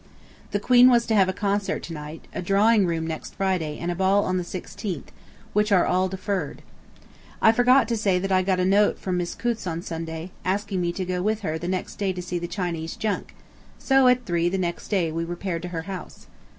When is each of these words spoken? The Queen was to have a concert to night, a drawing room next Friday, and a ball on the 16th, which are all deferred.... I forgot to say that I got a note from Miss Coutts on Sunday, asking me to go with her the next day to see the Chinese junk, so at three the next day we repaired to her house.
The 0.49 0.59
Queen 0.59 0.89
was 0.89 1.05
to 1.05 1.13
have 1.13 1.29
a 1.29 1.31
concert 1.31 1.83
to 1.83 1.93
night, 1.93 2.25
a 2.33 2.41
drawing 2.41 2.87
room 2.87 3.05
next 3.05 3.35
Friday, 3.35 3.77
and 3.77 3.91
a 3.91 3.95
ball 3.95 4.25
on 4.25 4.37
the 4.37 4.43
16th, 4.43 5.09
which 5.53 5.71
are 5.71 5.85
all 5.85 6.07
deferred.... 6.09 6.63
I 7.39 7.51
forgot 7.51 7.87
to 7.89 7.95
say 7.95 8.17
that 8.17 8.31
I 8.31 8.41
got 8.41 8.59
a 8.59 8.65
note 8.65 8.97
from 8.97 9.17
Miss 9.17 9.35
Coutts 9.35 9.67
on 9.67 9.83
Sunday, 9.83 10.31
asking 10.43 10.81
me 10.81 10.91
to 10.91 11.05
go 11.05 11.21
with 11.21 11.41
her 11.41 11.59
the 11.59 11.67
next 11.67 11.97
day 11.97 12.13
to 12.13 12.21
see 12.23 12.39
the 12.39 12.47
Chinese 12.47 12.95
junk, 12.95 13.35
so 13.77 14.07
at 14.07 14.25
three 14.25 14.49
the 14.49 14.57
next 14.57 14.87
day 14.87 15.11
we 15.11 15.23
repaired 15.23 15.61
to 15.61 15.67
her 15.67 15.83
house. 15.83 16.25